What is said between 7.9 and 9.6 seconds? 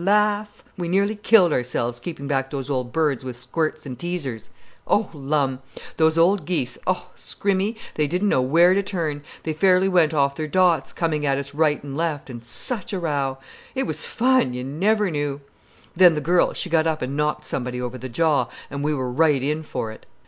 they didn't know where to turn, they